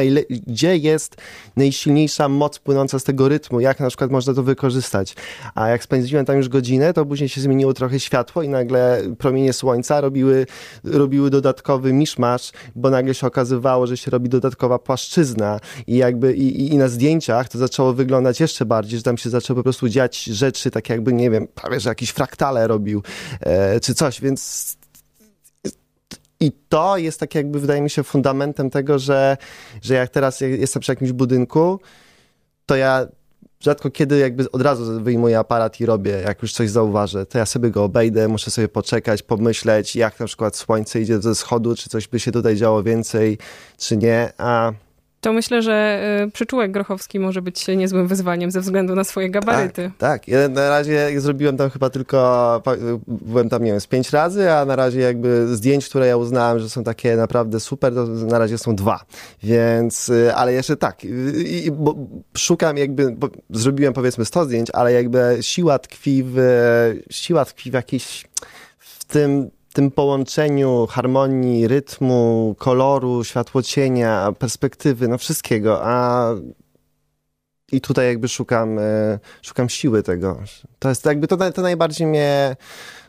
gdzie 0.46 0.76
jest 0.76 1.16
najsilniejsza 1.56 2.28
moc 2.28 2.58
płynąca 2.58 2.98
z 2.98 3.04
tego 3.04 3.28
rytmu, 3.28 3.60
jak 3.60 3.80
na 3.80 3.88
przykład 3.88 4.10
można 4.10 4.34
to 4.34 4.42
wykorzystać. 4.42 5.14
A 5.54 5.68
jak 5.68 5.84
spędziłem 5.84 6.24
tam 6.24 6.36
już 6.36 6.48
godzinę, 6.48 6.92
to 6.92 7.06
później 7.06 7.28
się 7.28 7.40
zmieniło 7.40 7.74
trochę 7.74 8.00
światło 8.00 8.42
i 8.42 8.48
nagle 8.48 9.02
promienie 9.18 9.52
słońca 9.52 10.00
robiły, 10.00 10.46
robiły 10.84 11.30
dodatkowy 11.30 11.92
miszmasz, 11.92 12.52
bo 12.74 12.90
nagle 12.90 13.14
się 13.14 13.26
okazywało, 13.26 13.86
że 13.86 13.96
się 13.96 14.10
robi 14.10 14.28
dodatkowa 14.28 14.78
płaszczyzna 14.78 15.60
i 15.86 15.96
jakby 15.96 16.34
i, 16.34 16.72
i 16.72 16.78
na 16.78 16.88
zdjęciach 16.88 17.45
to 17.48 17.58
zaczęło 17.58 17.92
wyglądać 17.92 18.40
jeszcze 18.40 18.64
bardziej, 18.64 18.98
że 18.98 19.02
tam 19.02 19.18
się 19.18 19.30
zaczęły 19.30 19.56
po 19.56 19.62
prostu 19.62 19.88
dziać 19.88 20.24
rzeczy, 20.24 20.70
tak 20.70 20.88
jakby, 20.88 21.12
nie 21.12 21.30
wiem, 21.30 21.48
prawie, 21.54 21.80
że 21.80 21.88
jakieś 21.88 22.10
fraktale 22.10 22.66
robił, 22.66 23.02
e, 23.40 23.80
czy 23.80 23.94
coś, 23.94 24.20
więc 24.20 24.76
i 26.40 26.52
to 26.68 26.96
jest 26.96 27.20
tak 27.20 27.34
jakby, 27.34 27.60
wydaje 27.60 27.80
mi 27.80 27.90
się, 27.90 28.02
fundamentem 28.02 28.70
tego, 28.70 28.98
że, 28.98 29.36
że 29.82 29.94
jak 29.94 30.10
teraz 30.10 30.40
jestem 30.40 30.80
przy 30.80 30.92
jakimś 30.92 31.12
budynku, 31.12 31.80
to 32.66 32.76
ja 32.76 33.06
rzadko 33.60 33.90
kiedy 33.90 34.18
jakby 34.18 34.50
od 34.50 34.62
razu 34.62 35.02
wyjmuję 35.02 35.38
aparat 35.38 35.80
i 35.80 35.86
robię, 35.86 36.10
jak 36.10 36.42
już 36.42 36.52
coś 36.52 36.70
zauważę, 36.70 37.26
to 37.26 37.38
ja 37.38 37.46
sobie 37.46 37.70
go 37.70 37.84
obejdę, 37.84 38.28
muszę 38.28 38.50
sobie 38.50 38.68
poczekać, 38.68 39.22
pomyśleć, 39.22 39.96
jak 39.96 40.20
na 40.20 40.26
przykład 40.26 40.56
słońce 40.56 41.00
idzie 41.00 41.22
ze 41.22 41.34
schodu, 41.34 41.76
czy 41.76 41.90
coś 41.90 42.08
by 42.08 42.20
się 42.20 42.32
tutaj 42.32 42.56
działo 42.56 42.82
więcej, 42.82 43.38
czy 43.78 43.96
nie, 43.96 44.32
a 44.38 44.72
to 45.26 45.32
myślę, 45.32 45.62
że 45.62 46.02
y, 46.26 46.30
przyczółek 46.30 46.72
grochowski 46.72 47.20
może 47.20 47.42
być 47.42 47.68
niezłym 47.68 48.06
wyzwaniem 48.06 48.50
ze 48.50 48.60
względu 48.60 48.94
na 48.94 49.04
swoje 49.04 49.30
gabaryty. 49.30 49.90
Tak, 49.98 50.26
tak. 50.26 50.50
Na 50.50 50.70
razie 50.70 51.20
zrobiłem 51.20 51.56
tam 51.56 51.70
chyba 51.70 51.90
tylko, 51.90 52.62
byłem 53.06 53.48
tam, 53.48 53.64
nie 53.64 53.70
wiem, 53.70 53.80
z 53.80 53.86
pięć 53.86 54.10
razy, 54.10 54.52
a 54.52 54.64
na 54.64 54.76
razie 54.76 55.00
jakby 55.00 55.56
zdjęć, 55.56 55.88
które 55.88 56.06
ja 56.06 56.16
uznałem, 56.16 56.58
że 56.58 56.70
są 56.70 56.84
takie 56.84 57.16
naprawdę 57.16 57.60
super, 57.60 57.94
to 57.94 58.06
na 58.06 58.38
razie 58.38 58.58
są 58.58 58.76
dwa. 58.76 59.00
Więc, 59.42 60.08
y, 60.08 60.34
ale 60.34 60.52
jeszcze 60.52 60.76
tak, 60.76 61.04
i, 61.04 61.70
bo 61.70 61.94
szukam 62.36 62.76
jakby, 62.76 63.12
bo 63.12 63.28
zrobiłem 63.50 63.92
powiedzmy 63.92 64.24
100 64.24 64.44
zdjęć, 64.44 64.70
ale 64.72 64.92
jakby 64.92 65.38
siła 65.40 65.78
tkwi 65.78 66.22
w, 66.26 66.38
siła 67.10 67.44
tkwi 67.44 67.70
w 67.70 67.74
jakiejś, 67.74 68.24
w 68.78 69.04
tym 69.04 69.50
tym 69.76 69.90
połączeniu 69.90 70.86
harmonii, 70.90 71.68
rytmu, 71.68 72.54
koloru, 72.58 73.24
światłocienia, 73.24 74.32
perspektywy, 74.38 75.08
no 75.08 75.18
wszystkiego, 75.18 75.80
a 75.82 76.28
i 77.72 77.80
tutaj 77.80 78.06
jakby 78.06 78.28
szukam, 78.28 78.78
e, 78.78 79.18
szukam 79.42 79.68
siły 79.68 80.02
tego. 80.02 80.40
To 80.78 80.88
jest 80.88 81.04
jakby 81.06 81.28
to, 81.28 81.52
to 81.52 81.62
najbardziej 81.62 82.06
mnie 82.06 82.56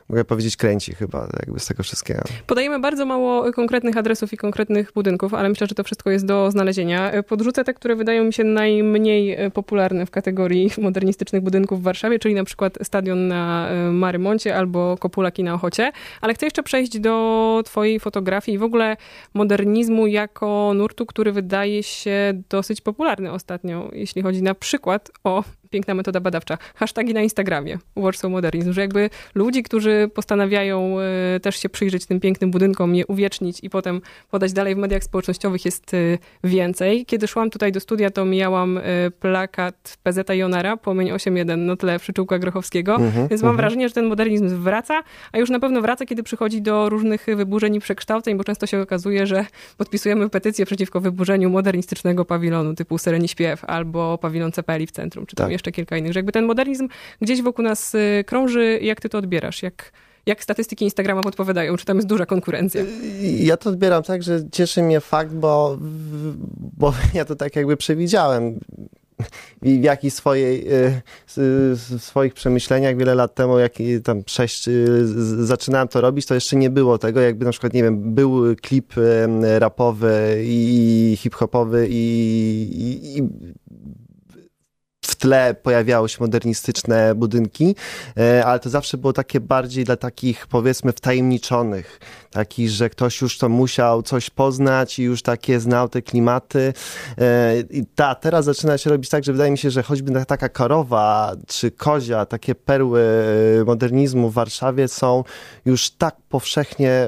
mogę 0.10 0.26
powiedzieć, 0.26 0.58
kręci 0.58 0.96
chyba 0.96 1.28
jakby 1.40 1.60
z 1.60 1.66
tego 1.66 1.84
wszystkiego. 1.84 2.22
Podajemy 2.48 2.80
bardzo 2.80 3.06
mało 3.06 3.54
konkretnych 3.54 3.98
adresów 3.98 4.34
i 4.34 4.38
konkretnych 4.38 4.92
budynków, 4.94 5.34
ale 5.34 5.50
myślę, 5.50 5.68
że 5.68 5.76
to 5.76 5.84
wszystko 5.84 6.10
jest 6.10 6.26
do 6.26 6.52
znalezienia. 6.52 7.12
Podrzucę 7.24 7.64
te, 7.64 7.74
które 7.74 7.96
wydają 7.96 8.24
mi 8.24 8.34
się 8.34 8.44
najmniej 8.44 9.52
popularne 9.52 10.06
w 10.06 10.12
kategorii 10.12 10.72
modernistycznych 10.82 11.42
budynków 11.42 11.80
w 11.80 11.84
Warszawie, 11.84 12.20
czyli 12.20 12.36
na 12.36 12.44
przykład 12.44 12.78
stadion 12.84 13.28
na 13.28 13.70
e, 13.70 13.92
Marymoncie 13.92 14.56
albo 14.56 14.98
Kopulaki 14.98 15.44
na 15.44 15.54
Ochocie, 15.54 15.92
ale 16.22 16.34
chcę 16.34 16.46
jeszcze 16.46 16.64
przejść 16.64 17.00
do 17.00 17.62
twojej 17.66 18.00
fotografii 18.00 18.56
i 18.56 18.60
w 18.60 18.64
ogóle 18.64 18.98
modernizmu 19.34 20.08
jako 20.08 20.72
nurtu, 20.76 21.06
który 21.06 21.32
wydaje 21.32 21.84
się 21.84 22.42
dosyć 22.50 22.82
popularny 22.82 23.32
ostatnio, 23.32 23.90
jeśli 23.94 24.22
chodzi 24.22 24.42
na 24.42 24.56
przykład 24.56 25.12
o 25.24 25.44
piękna 25.70 25.94
metoda 25.94 26.20
badawcza. 26.20 26.58
Hashtagi 26.76 27.14
na 27.14 27.22
Instagramie. 27.22 27.78
Warsaw 27.96 28.32
Modernizm. 28.32 28.74
Że 28.74 28.82
jakby 28.82 29.10
ludzi, 29.36 29.64
którzy 29.64 30.10
postanawiają 30.14 30.98
y, 31.36 31.40
też 31.40 31.56
się 31.56 31.70
przyjrzeć 31.70 32.06
tym 32.06 32.20
pięknym 32.20 32.52
budynkom, 32.52 32.96
je 32.96 33.08
uwiecznić 33.08 33.60
i 33.64 33.70
potem 33.70 34.02
podać 34.32 34.54
dalej 34.54 34.76
w 34.76 34.78
mediach 34.78 35.04
społecznościowych 35.04 35.66
jest 35.66 35.94
y, 35.94 36.18
więcej. 36.44 37.06
Kiedy 37.06 37.28
szłam 37.28 37.50
tutaj 37.50 37.72
do 37.72 37.80
studia, 37.80 38.10
to 38.12 38.26
mijałam 38.26 38.78
y, 38.78 38.82
plakat 39.20 39.98
PZ 40.04 40.30
Jonara, 40.30 40.78
Płomień 40.78 41.10
8.1 41.12 41.58
na 41.58 41.76
tle 41.76 42.00
przyczółka 42.00 42.40
Grochowskiego. 42.40 42.98
-hmm, 42.98 43.30
więc 43.30 43.44
mam 43.44 43.54
-hmm. 43.54 43.58
wrażenie, 43.58 43.88
że 43.88 43.94
ten 43.94 44.06
modernizm 44.06 44.48
wraca, 44.48 45.04
a 45.32 45.38
już 45.38 45.50
na 45.50 45.60
pewno 45.60 45.82
wraca, 45.82 46.06
kiedy 46.06 46.24
przychodzi 46.24 46.62
do 46.62 46.90
różnych 46.90 47.26
wyburzeń 47.26 47.76
i 47.76 47.80
przekształceń, 47.80 48.38
bo 48.38 48.44
często 48.44 48.66
się 48.66 48.82
okazuje, 48.82 49.28
że 49.28 49.46
podpisujemy 49.78 50.30
petycję 50.30 50.66
przeciwko 50.66 51.02
wyburzeniu 51.02 51.50
modernistycznego 51.50 52.26
pawilonu 52.26 52.74
typu 52.74 52.98
Sereni 52.98 53.28
Śpiew 53.28 53.66
albo 53.66 54.18
pawilon 54.18 54.52
Cepeli 54.52 54.88
w 54.88 54.92
centrum, 54.92 55.26
czy 55.26 55.36
tam 55.36 55.46
tak 55.46 55.52
jeszcze 55.58 55.72
kilka 55.72 55.98
innych, 55.98 56.14
że 56.14 56.20
jakby 56.20 56.32
ten 56.32 56.46
modernizm 56.46 56.88
gdzieś 57.22 57.42
wokół 57.42 57.66
nas 57.66 57.96
y, 57.96 58.24
krąży. 58.28 58.80
Jak 58.82 59.02
ty 59.02 59.10
to 59.10 59.18
odbierasz? 59.18 59.64
Jak, 59.64 59.92
jak 60.26 60.44
statystyki 60.44 60.86
Instagrama 60.86 61.24
podpowiadają? 61.24 61.78
Czy 61.78 61.86
tam 61.86 61.98
jest 61.98 62.08
duża 62.08 62.26
konkurencja? 62.26 62.84
Ja 63.40 63.58
to 63.58 63.70
odbieram 63.70 64.04
tak, 64.04 64.24
że 64.24 64.40
cieszy 64.52 64.84
mnie 64.84 65.00
fakt, 65.00 65.34
bo, 65.34 65.78
bo 66.78 66.94
ja 67.14 67.26
to 67.26 67.36
tak 67.36 67.56
jakby 67.56 67.78
przewidziałem 67.78 68.60
w 69.62 69.84
jakichś 69.84 70.16
swojej, 70.16 70.68
y, 71.38 72.00
swoich 72.00 72.34
przemyśleniach 72.34 72.98
wiele 72.98 73.16
lat 73.16 73.36
temu, 73.36 73.60
jak 73.60 73.74
tam 74.04 74.24
sześć, 74.28 74.68
y, 74.68 75.46
zaczynałem 75.46 75.88
to 75.88 76.02
robić, 76.02 76.26
to 76.26 76.34
jeszcze 76.34 76.56
nie 76.56 76.70
było 76.70 76.98
tego, 76.98 77.22
jakby 77.22 77.46
na 77.46 77.52
przykład, 77.52 77.74
nie 77.74 77.84
wiem, 77.84 78.14
był 78.14 78.56
klip 78.62 78.94
rapowy 79.60 80.38
i 80.44 81.18
hip-hopowy 81.20 81.88
i, 81.90 81.94
i, 82.74 83.18
i 83.18 83.30
tle 85.18 85.56
pojawiały 85.64 86.10
się 86.10 86.18
modernistyczne 86.20 87.16
budynki, 87.16 87.76
e, 88.18 88.46
ale 88.46 88.60
to 88.60 88.70
zawsze 88.70 88.98
było 88.98 89.14
takie 89.14 89.40
bardziej 89.40 89.84
dla 89.84 89.96
takich 89.96 90.48
powiedzmy 90.48 90.94
wtajemniczonych, 90.94 92.00
takich, 92.32 92.70
że 92.70 92.90
ktoś 92.90 93.22
już 93.22 93.38
to 93.38 93.50
musiał 93.50 94.04
coś 94.04 94.30
poznać 94.30 95.00
i 95.00 95.04
już 95.04 95.22
takie 95.22 95.60
znał 95.60 95.90
te 95.90 96.02
klimaty. 96.02 96.74
E, 97.18 97.54
I 97.70 97.86
ta, 97.96 98.16
teraz 98.16 98.46
zaczyna 98.46 98.78
się 98.78 98.90
robić 98.90 99.10
tak, 99.10 99.24
że 99.24 99.32
wydaje 99.32 99.52
mi 99.52 99.58
się, 99.58 99.72
że 99.72 99.84
choćby 99.84 100.26
taka 100.26 100.50
Karowa 100.50 101.36
czy 101.48 101.72
Kozia, 101.72 102.26
takie 102.26 102.56
perły 102.56 103.02
e, 103.62 103.66
modernizmu 103.66 104.30
w 104.30 104.34
Warszawie 104.34 104.88
są 104.88 105.24
już 105.66 105.90
tak 105.90 106.16
powszechnie 106.30 107.08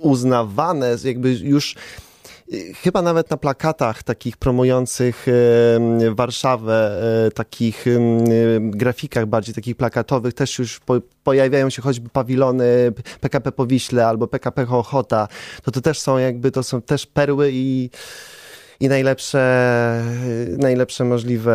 uznawane, 0.00 0.96
jakby 1.04 1.32
już 1.32 1.74
chyba 2.82 3.02
nawet 3.02 3.30
na 3.30 3.36
plakatach 3.36 4.02
takich 4.02 4.36
promujących 4.36 5.26
Warszawę, 6.10 7.02
e, 7.26 7.30
takich 7.30 7.84
grafikach 8.60 9.26
bardziej 9.26 9.54
takich 9.54 9.76
plakatowych 9.76 10.34
też 10.34 10.58
już 10.58 10.80
pojawiają 11.24 11.70
się 11.70 11.82
choćby 11.82 12.08
pawilony 12.08 12.92
PKP 13.20 13.52
Powiśle 13.52 14.06
albo 14.06 14.26
PKP 14.26 14.66
Ochota, 14.68 15.28
to 15.62 15.70
to 15.70 15.80
też 15.80 16.00
są 16.00 16.18
jakby, 16.18 16.50
to 16.50 16.62
są 16.62 16.82
też 16.82 17.06
perły 17.06 17.50
i, 17.52 17.90
i 18.80 18.88
najlepsze, 18.88 20.02
najlepsze 20.58 21.04
możliwe 21.04 21.54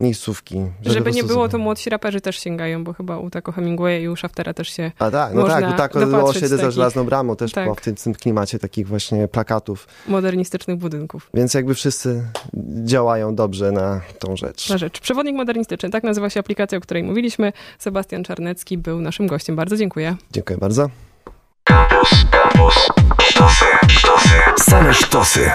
miejscówki. 0.00 0.54
Żeby, 0.82 0.94
żeby 0.94 1.10
nie 1.10 1.24
było, 1.24 1.48
to 1.48 1.58
młodsi 1.58 1.90
raperzy 1.90 2.20
też 2.20 2.38
sięgają, 2.38 2.84
bo 2.84 2.92
chyba 2.92 3.18
u 3.18 3.30
Taco 3.30 3.52
Hemingwaya 3.52 4.02
i 4.02 4.08
u 4.08 4.16
Shaftera 4.16 4.54
też 4.54 4.68
się 4.68 4.92
A 4.98 5.10
tak, 5.10 5.34
no 5.34 5.48
tak, 5.48 5.64
u 5.64 5.76
Taco 5.76 6.24
osiedle 6.24 6.56
za 6.56 6.70
żelazną 6.70 7.04
bramą 7.04 7.36
też 7.36 7.52
tak. 7.52 7.80
w 7.80 7.84
tym, 7.84 7.94
tym 7.94 8.14
klimacie 8.14 8.58
takich 8.58 8.88
właśnie 8.88 9.28
plakatów. 9.28 9.88
Modernistycznych 10.08 10.76
budynków. 10.76 11.30
Więc 11.34 11.54
jakby 11.54 11.74
wszyscy 11.74 12.24
działają 12.84 13.34
dobrze 13.34 13.72
na 13.72 14.00
tą 14.18 14.36
rzecz. 14.36 14.70
Na 14.70 14.78
rzecz. 14.78 15.00
Przewodnik 15.00 15.36
modernistyczny, 15.36 15.90
tak 15.90 16.04
nazywa 16.04 16.30
się 16.30 16.40
aplikacja, 16.40 16.78
o 16.78 16.80
której 16.80 17.02
mówiliśmy. 17.02 17.52
Sebastian 17.78 18.24
Czarnecki 18.24 18.78
był 18.78 19.00
naszym 19.00 19.26
gościem. 19.26 19.56
Bardzo 19.56 19.76
dziękuję. 19.76 20.16
Dziękuję 20.32 20.58
bardzo. 20.58 20.90
Campus, 21.64 22.10
campus, 22.30 22.88
sztosy, 23.20 23.64
sztosy, 23.88 24.34
same 24.56 24.94
sztosy. 24.94 25.50